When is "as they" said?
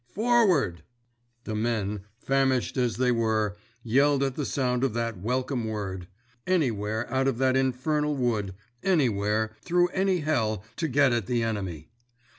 2.75-3.11